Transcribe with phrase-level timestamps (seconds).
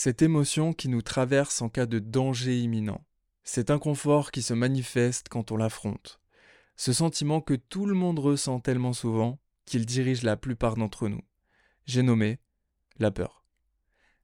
[0.00, 3.04] Cette émotion qui nous traverse en cas de danger imminent.
[3.42, 6.20] Cet inconfort qui se manifeste quand on l'affronte.
[6.76, 11.22] Ce sentiment que tout le monde ressent tellement souvent qu'il dirige la plupart d'entre nous.
[11.84, 12.38] J'ai nommé
[13.00, 13.44] la peur.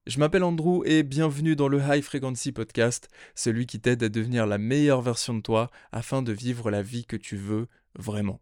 [0.07, 4.47] Je m'appelle Andrew et bienvenue dans le High Frequency Podcast, celui qui t'aide à devenir
[4.47, 8.39] la meilleure version de toi afin de vivre la vie que tu veux vraiment.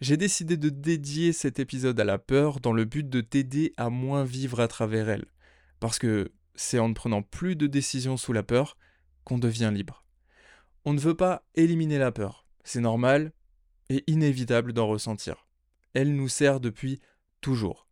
[0.00, 3.88] J'ai décidé de dédier cet épisode à la peur dans le but de t'aider à
[3.88, 5.26] moins vivre à travers elle.
[5.78, 8.76] Parce que c'est en ne prenant plus de décisions sous la peur
[9.24, 10.04] qu'on devient libre.
[10.84, 13.32] On ne veut pas éliminer la peur, c'est normal
[13.88, 15.46] et inévitable d'en ressentir.
[15.94, 17.00] Elle nous sert depuis
[17.40, 17.88] toujours.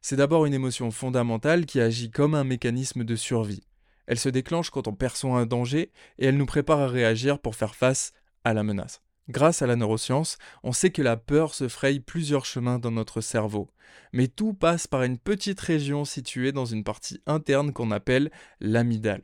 [0.00, 3.62] C'est d'abord une émotion fondamentale qui agit comme un mécanisme de survie.
[4.06, 7.54] Elle se déclenche quand on perçoit un danger et elle nous prépare à réagir pour
[7.54, 8.12] faire face
[8.44, 9.03] à la menace.
[9.30, 13.22] Grâce à la neuroscience, on sait que la peur se fraye plusieurs chemins dans notre
[13.22, 13.70] cerveau,
[14.12, 19.22] mais tout passe par une petite région située dans une partie interne qu'on appelle l'amygdale.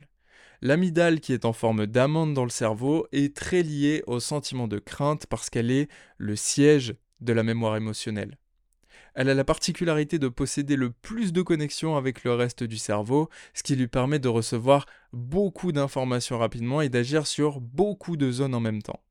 [0.63, 4.79] L'amygdale qui est en forme d'amande dans le cerveau est très liée au sentiment de
[4.79, 5.87] crainte parce qu'elle est
[6.17, 8.39] le siège de la mémoire émotionnelle.
[9.13, 13.29] Elle a la particularité de posséder le plus de connexions avec le reste du cerveau,
[13.53, 18.55] ce qui lui permet de recevoir beaucoup d'informations rapidement et d'agir sur beaucoup de zones
[18.55, 19.01] en même temps.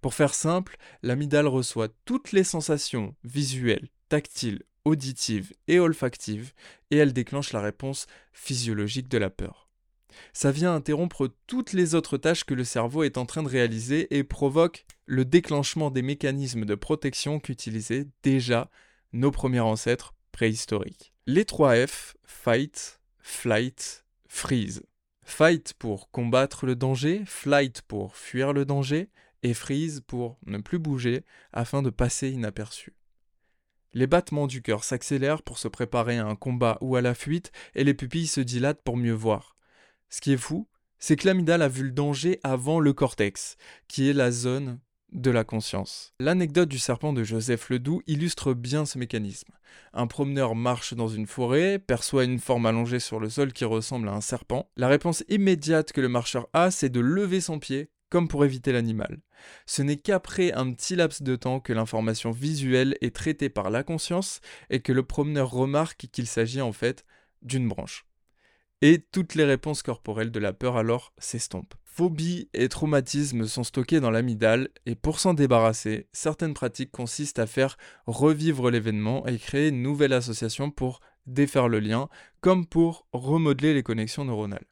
[0.00, 6.52] Pour faire simple, l'amygdale reçoit toutes les sensations visuelles, tactiles, auditives et olfactives
[6.90, 9.68] et elle déclenche la réponse physiologique de la peur.
[10.32, 14.14] Ça vient interrompre toutes les autres tâches que le cerveau est en train de réaliser
[14.16, 18.70] et provoque le déclenchement des mécanismes de protection qu'utilisaient déjà
[19.12, 21.12] nos premiers ancêtres préhistoriques.
[21.26, 24.82] Les trois F, fight, flight, freeze.
[25.24, 29.08] Fight pour combattre le danger, flight pour fuir le danger,
[29.42, 32.94] et freeze pour ne plus bouger afin de passer inaperçu.
[33.94, 37.52] Les battements du cœur s'accélèrent pour se préparer à un combat ou à la fuite
[37.74, 39.56] et les pupilles se dilatent pour mieux voir.
[40.08, 43.56] Ce qui est fou, c'est que l'amygdale a vu le danger avant le cortex,
[43.88, 44.78] qui est la zone
[45.12, 46.14] de la conscience.
[46.20, 49.52] L'anecdote du serpent de Joseph Ledoux illustre bien ce mécanisme.
[49.92, 54.08] Un promeneur marche dans une forêt, perçoit une forme allongée sur le sol qui ressemble
[54.08, 54.70] à un serpent.
[54.76, 58.72] La réponse immédiate que le marcheur a, c'est de lever son pied comme pour éviter
[58.72, 59.20] l'animal.
[59.66, 63.82] Ce n'est qu'après un petit laps de temps que l'information visuelle est traitée par la
[63.82, 67.04] conscience et que le promeneur remarque qu'il s'agit en fait
[67.42, 68.06] d'une branche.
[68.80, 71.74] Et toutes les réponses corporelles de la peur alors s'estompent.
[71.84, 77.46] Phobie et traumatisme sont stockés dans l'amygdale et pour s'en débarrasser, certaines pratiques consistent à
[77.46, 77.76] faire
[78.06, 82.08] revivre l'événement et créer une nouvelle association pour défaire le lien,
[82.40, 84.66] comme pour remodeler les connexions neuronales.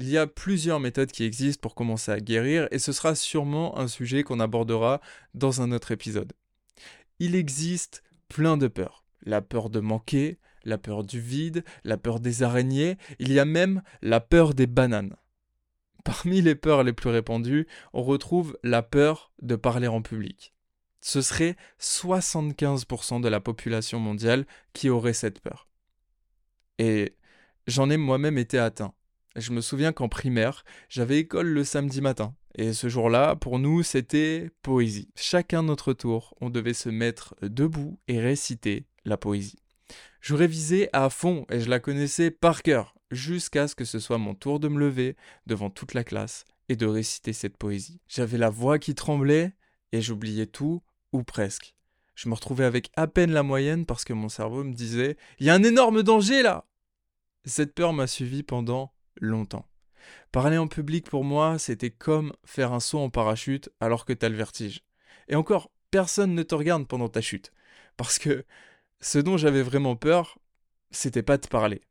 [0.00, 3.78] Il y a plusieurs méthodes qui existent pour commencer à guérir et ce sera sûrement
[3.78, 5.02] un sujet qu'on abordera
[5.34, 6.32] dans un autre épisode.
[7.18, 9.04] Il existe plein de peurs.
[9.20, 13.44] La peur de manquer, la peur du vide, la peur des araignées, il y a
[13.44, 15.16] même la peur des bananes.
[16.02, 20.54] Parmi les peurs les plus répandues, on retrouve la peur de parler en public.
[21.02, 25.68] Ce serait 75% de la population mondiale qui aurait cette peur.
[26.78, 27.16] Et
[27.66, 28.94] j'en ai moi-même été atteint.
[29.36, 32.34] Je me souviens qu'en primaire, j'avais école le samedi matin.
[32.56, 35.10] Et ce jour-là, pour nous, c'était poésie.
[35.14, 39.58] Chacun notre tour, on devait se mettre debout et réciter la poésie.
[40.20, 44.18] Je révisais à fond et je la connaissais par cœur, jusqu'à ce que ce soit
[44.18, 48.00] mon tour de me lever devant toute la classe et de réciter cette poésie.
[48.08, 49.54] J'avais la voix qui tremblait
[49.92, 50.82] et j'oubliais tout,
[51.12, 51.74] ou presque.
[52.14, 55.46] Je me retrouvais avec à peine la moyenne parce que mon cerveau me disait Il
[55.46, 56.66] y a un énorme danger là
[57.44, 59.66] Cette peur m'a suivi pendant longtemps.
[60.32, 64.28] Parler en public pour moi, c'était comme faire un saut en parachute alors que t'as
[64.28, 64.82] le vertige.
[65.28, 67.52] Et encore, personne ne te regarde pendant ta chute.
[67.96, 68.44] Parce que
[69.00, 70.38] ce dont j'avais vraiment peur,
[70.90, 71.82] c'était pas de parler.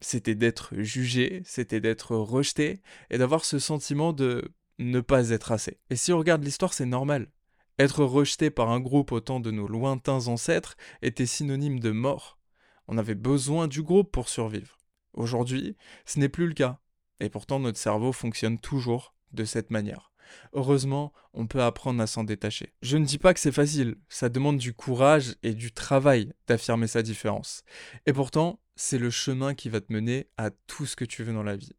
[0.00, 5.78] C'était d'être jugé, c'était d'être rejeté, et d'avoir ce sentiment de ne pas être assez.
[5.90, 7.30] Et si on regarde l'histoire, c'est normal.
[7.78, 12.38] Être rejeté par un groupe autant de nos lointains ancêtres était synonyme de mort.
[12.86, 14.78] On avait besoin du groupe pour survivre.
[15.14, 16.78] Aujourd'hui, ce n'est plus le cas.
[17.20, 20.12] Et pourtant, notre cerveau fonctionne toujours de cette manière.
[20.52, 22.72] Heureusement, on peut apprendre à s'en détacher.
[22.82, 26.86] Je ne dis pas que c'est facile, ça demande du courage et du travail d'affirmer
[26.86, 27.62] sa différence.
[28.06, 31.32] Et pourtant, c'est le chemin qui va te mener à tout ce que tu veux
[31.32, 31.72] dans la vie.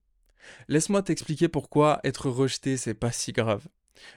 [0.68, 3.68] Laisse-moi t'expliquer pourquoi être rejeté, c'est pas si grave.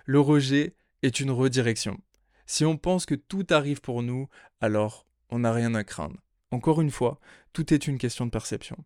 [0.04, 1.98] Le rejet est une redirection.
[2.46, 4.28] Si on pense que tout arrive pour nous,
[4.60, 6.20] alors on n'a rien à craindre.
[6.50, 7.20] Encore une fois,
[7.52, 8.76] tout est une question de perception.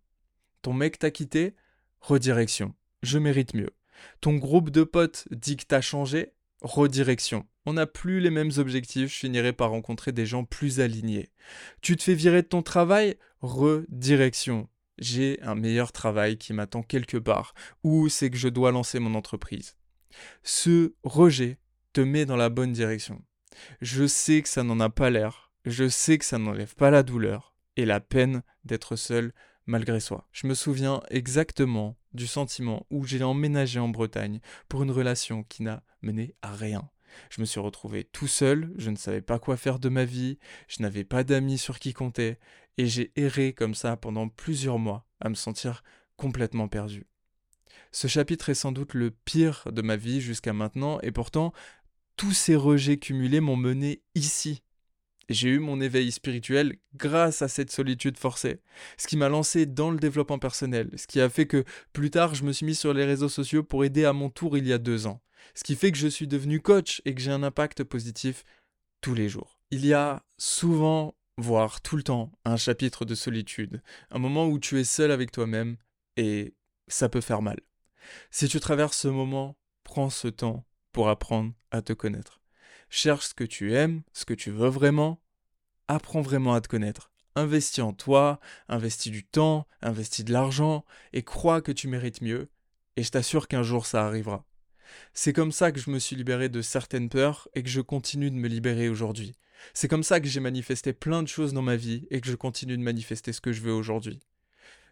[0.62, 1.54] Ton mec t'a quitté
[2.00, 2.74] Redirection.
[3.02, 3.70] Je mérite mieux.
[4.20, 7.46] Ton groupe de potes dit que t'as changé Redirection.
[7.66, 11.30] On n'a plus les mêmes objectifs, je finirai par rencontrer des gens plus alignés.
[11.80, 14.68] Tu te fais virer de ton travail Redirection.
[14.98, 19.14] j'ai un meilleur travail qui m'attend quelque part, ou c'est que je dois lancer mon
[19.16, 19.76] entreprise?
[20.44, 21.58] Ce rejet
[21.92, 23.22] te met dans la bonne direction.
[23.80, 27.02] Je sais que ça n'en a pas l'air, je sais que ça n'enlève pas la
[27.02, 29.32] douleur et la peine d'être seul
[29.66, 30.28] malgré soi.
[30.32, 35.62] Je me souviens exactement du sentiment où j'ai emménagé en Bretagne pour une relation qui
[35.62, 36.88] n'a mené à rien.
[37.30, 40.38] Je me suis retrouvé tout seul, je ne savais pas quoi faire de ma vie,
[40.68, 42.38] je n'avais pas d'amis sur qui compter,
[42.78, 45.82] et j'ai erré comme ça pendant plusieurs mois à me sentir
[46.16, 47.06] complètement perdu.
[47.90, 51.52] Ce chapitre est sans doute le pire de ma vie jusqu'à maintenant, et pourtant,
[52.16, 54.62] tous ces rejets cumulés m'ont mené ici.
[55.32, 58.60] J'ai eu mon éveil spirituel grâce à cette solitude forcée,
[58.96, 62.34] ce qui m'a lancé dans le développement personnel, ce qui a fait que plus tard
[62.34, 64.72] je me suis mis sur les réseaux sociaux pour aider à mon tour il y
[64.72, 65.22] a deux ans,
[65.54, 68.44] ce qui fait que je suis devenu coach et que j'ai un impact positif
[69.00, 69.58] tous les jours.
[69.70, 74.58] Il y a souvent, voire tout le temps, un chapitre de solitude, un moment où
[74.58, 75.76] tu es seul avec toi-même
[76.16, 76.54] et
[76.88, 77.58] ça peut faire mal.
[78.30, 82.40] Si tu traverses ce moment, prends ce temps pour apprendre à te connaître.
[82.90, 85.21] Cherche ce que tu aimes, ce que tu veux vraiment,
[85.92, 87.10] apprends vraiment à te connaître.
[87.34, 92.50] Investis en toi, investis du temps, investis de l'argent, et crois que tu mérites mieux,
[92.96, 94.44] et je t'assure qu'un jour ça arrivera.
[95.14, 98.30] C'est comme ça que je me suis libéré de certaines peurs et que je continue
[98.30, 99.34] de me libérer aujourd'hui.
[99.74, 102.34] C'est comme ça que j'ai manifesté plein de choses dans ma vie et que je
[102.34, 104.20] continue de manifester ce que je veux aujourd'hui.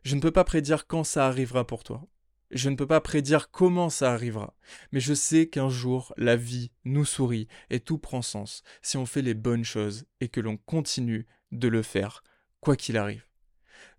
[0.02, 2.06] Je ne peux pas prédire quand ça arrivera pour toi.
[2.50, 4.56] Je ne peux pas prédire comment ça arrivera,
[4.90, 9.06] mais je sais qu'un jour la vie nous sourit et tout prend sens si on
[9.06, 12.24] fait les bonnes choses et que l'on continue de le faire,
[12.60, 13.24] quoi qu'il arrive.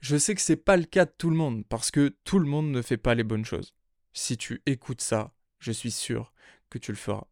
[0.01, 2.48] Je sais que c'est pas le cas de tout le monde, parce que tout le
[2.48, 3.74] monde ne fait pas les bonnes choses.
[4.13, 6.33] Si tu écoutes ça, je suis sûr
[6.69, 7.27] que tu le feras.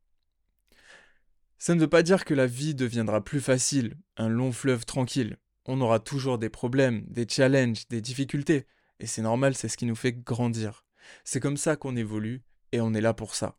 [1.57, 5.38] Ça ne veut pas dire que la vie deviendra plus facile, un long fleuve tranquille.
[5.65, 8.65] On aura toujours des problèmes, des challenges, des difficultés,
[9.00, 10.86] et c'est normal, c'est ce qui nous fait grandir.
[11.24, 12.42] C'est comme ça qu'on évolue
[12.72, 13.56] et on est là pour ça.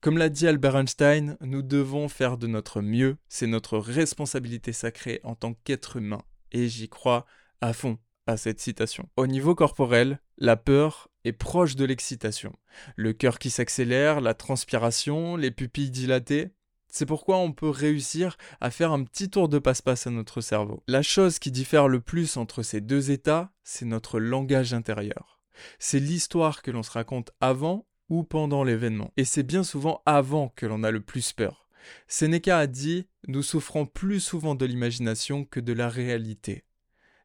[0.00, 5.20] Comme l'a dit Albert Einstein, nous devons faire de notre mieux, c'est notre responsabilité sacrée
[5.24, 6.22] en tant qu'être humain.
[6.52, 7.24] Et j'y crois
[7.60, 9.08] à fond à cette citation.
[9.16, 12.52] Au niveau corporel, la peur est proche de l'excitation.
[12.96, 16.50] Le cœur qui s'accélère, la transpiration, les pupilles dilatées.
[16.88, 20.82] C'est pourquoi on peut réussir à faire un petit tour de passe-passe à notre cerveau.
[20.88, 25.41] La chose qui diffère le plus entre ces deux états, c'est notre langage intérieur.
[25.78, 29.12] C'est l'histoire que l'on se raconte avant ou pendant l'événement.
[29.16, 31.68] Et c'est bien souvent avant que l'on a le plus peur.
[32.06, 36.64] Seneca a dit Nous souffrons plus souvent de l'imagination que de la réalité.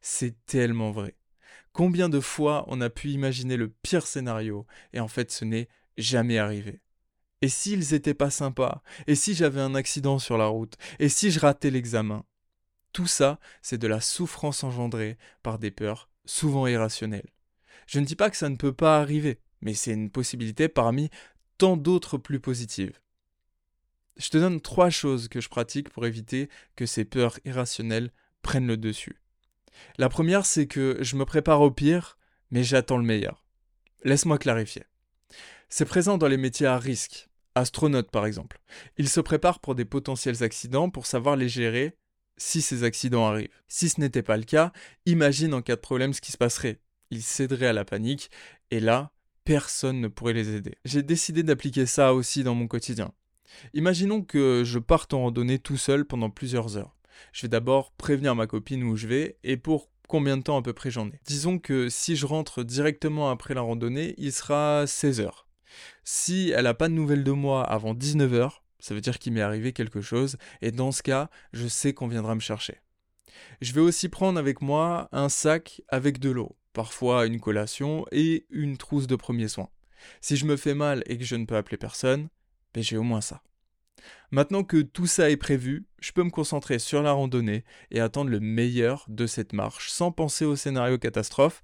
[0.02, 1.16] C'est tellement vrai.
[1.74, 5.70] Combien de fois on a pu imaginer le pire scénario et en fait ce n'est
[5.98, 6.82] jamais arrivé.
[7.42, 11.30] Et s'ils étaient pas sympas Et si j'avais un accident sur la route Et si
[11.30, 12.26] je ratais l'examen?
[12.94, 17.30] Tout ça, c'est de la souffrance engendrée par des peurs souvent irrationnelles.
[17.86, 21.10] Je ne dis pas que ça ne peut pas arriver, mais c'est une possibilité parmi
[21.58, 23.00] tant d'autres plus positives.
[24.18, 28.68] Je te donne trois choses que je pratique pour éviter que ces peurs irrationnelles prennent
[28.68, 29.22] le dessus.
[29.98, 32.18] La première, c'est que je me prépare au pire,
[32.50, 33.46] mais j'attends le meilleur.
[34.04, 34.84] Laisse-moi clarifier.
[35.70, 38.60] C'est présent dans les métiers à risque, astronautes par exemple.
[38.98, 41.98] Ils se préparent pour des potentiels accidents pour savoir les gérer
[42.38, 43.50] si ces accidents arrivent.
[43.68, 44.72] Si ce n'était pas le cas,
[45.06, 46.80] imagine en cas de problème ce qui se passerait
[47.12, 48.30] ils céderaient à la panique,
[48.72, 49.12] et là,
[49.44, 50.76] personne ne pourrait les aider.
[50.86, 53.14] J'ai décidé d'appliquer ça aussi dans mon quotidien.
[53.74, 56.96] Imaginons que je parte en randonnée tout seul pendant plusieurs heures.
[57.32, 60.62] Je vais d'abord prévenir ma copine où je vais et pour combien de temps à
[60.62, 61.20] peu près j'en ai.
[61.26, 65.48] Disons que si je rentre directement après la randonnée, il sera 16 heures.
[66.04, 69.34] Si elle n'a pas de nouvelles de moi avant 19 heures, ça veut dire qu'il
[69.34, 72.82] m'est arrivé quelque chose, et dans ce cas, je sais qu'on viendra me chercher.
[73.62, 78.46] Je vais aussi prendre avec moi un sac avec de l'eau parfois une collation et
[78.52, 79.72] une trousse de premiers soins.
[80.22, 82.30] Si je me fais mal et que je ne peux appeler personne,
[82.76, 83.42] ben j'ai au moins ça.
[84.30, 88.30] Maintenant que tout ça est prévu, je peux me concentrer sur la randonnée et attendre
[88.30, 91.64] le meilleur de cette marche sans penser au scénario catastrophe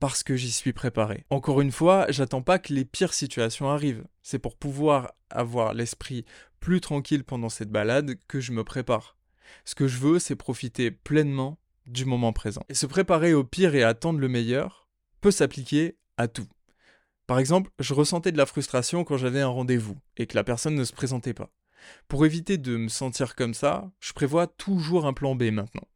[0.00, 1.24] parce que j'y suis préparé.
[1.30, 4.08] Encore une fois, j'attends pas que les pires situations arrivent.
[4.24, 6.24] C'est pour pouvoir avoir l'esprit
[6.58, 9.16] plus tranquille pendant cette balade que je me prépare.
[9.64, 12.62] Ce que je veux, c'est profiter pleinement du moment présent.
[12.68, 14.88] Et se préparer au pire et attendre le meilleur
[15.20, 16.46] peut s'appliquer à tout.
[17.26, 20.74] Par exemple, je ressentais de la frustration quand j'avais un rendez-vous et que la personne
[20.74, 21.50] ne se présentait pas.
[22.08, 25.86] Pour éviter de me sentir comme ça, je prévois toujours un plan B maintenant.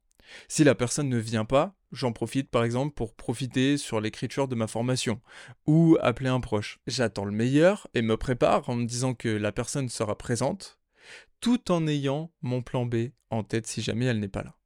[0.49, 4.55] Si la personne ne vient pas, j'en profite par exemple pour profiter sur l'écriture de
[4.55, 5.21] ma formation
[5.67, 6.79] ou appeler un proche.
[6.87, 10.79] J'attends le meilleur et me prépare en me disant que la personne sera présente,
[11.41, 14.57] tout en ayant mon plan B en tête si jamais elle n'est pas là.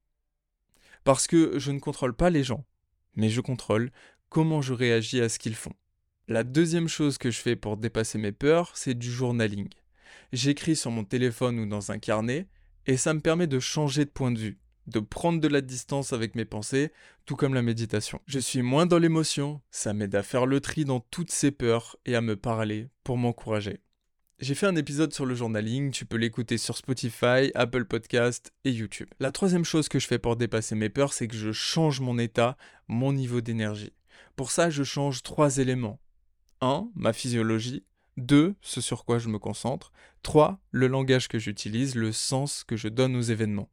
[1.07, 2.67] Parce que je ne contrôle pas les gens,
[3.15, 3.93] mais je contrôle
[4.29, 5.73] comment je réagis à ce qu'ils font.
[6.27, 9.69] La deuxième chose que je fais pour dépasser mes peurs, c'est du journaling.
[10.33, 12.49] J'écris sur mon téléphone ou dans un carnet,
[12.87, 14.59] et ça me permet de changer de point de vue,
[14.89, 16.91] de prendre de la distance avec mes pensées,
[17.25, 18.21] tout comme la méditation.
[18.27, 21.95] Je suis moins dans l'émotion, ça m'aide à faire le tri dans toutes ces peurs
[22.05, 23.79] et à me parler pour m'encourager.
[24.39, 28.71] J'ai fait un épisode sur le journaling, tu peux l'écouter sur Spotify, Apple Podcast et
[28.71, 29.09] YouTube.
[29.19, 32.19] La troisième chose que je fais pour dépasser mes peurs, c'est que je change mon
[32.19, 33.95] état, mon niveau d'énergie.
[34.37, 35.99] Pour ça, je change trois éléments.
[36.61, 36.87] 1.
[36.95, 37.87] Ma physiologie.
[38.19, 38.55] 2.
[38.61, 39.91] Ce sur quoi je me concentre.
[40.23, 40.61] 3.
[40.71, 43.71] Le langage que j'utilise, le sens que je donne aux événements.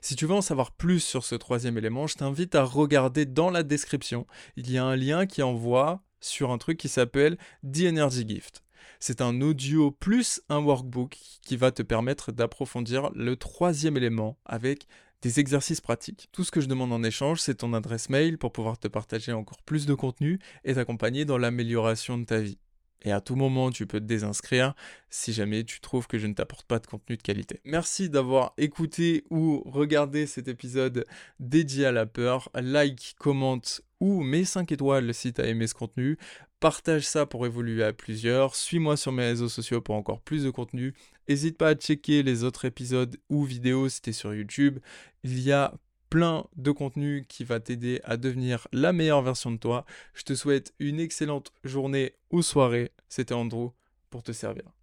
[0.00, 3.50] Si tu veux en savoir plus sur ce troisième élément, je t'invite à regarder dans
[3.50, 4.26] la description.
[4.56, 8.62] Il y a un lien qui envoie sur un truc qui s'appelle The Energy Gift.
[9.00, 14.86] C'est un audio plus un workbook qui va te permettre d'approfondir le troisième élément avec
[15.22, 16.28] des exercices pratiques.
[16.32, 19.32] Tout ce que je demande en échange, c'est ton adresse mail pour pouvoir te partager
[19.32, 22.58] encore plus de contenu et t'accompagner dans l'amélioration de ta vie.
[23.04, 24.74] Et à tout moment, tu peux te désinscrire
[25.08, 27.60] si jamais tu trouves que je ne t'apporte pas de contenu de qualité.
[27.64, 31.04] Merci d'avoir écouté ou regardé cet épisode
[31.38, 32.50] dédié à la peur.
[32.54, 36.18] Like, commente ou mets 5 étoiles si tu as aimé ce contenu.
[36.60, 38.56] Partage ça pour évoluer à plusieurs.
[38.56, 40.92] Suis-moi sur mes réseaux sociaux pour encore plus de contenu.
[41.28, 44.80] N'hésite pas à checker les autres épisodes ou vidéos si tu es sur YouTube.
[45.22, 45.74] Il y a
[46.10, 49.84] plein de contenu qui va t'aider à devenir la meilleure version de toi.
[50.14, 52.90] Je te souhaite une excellente journée ou soirée.
[53.08, 53.70] C'était Andrew
[54.10, 54.77] pour te servir.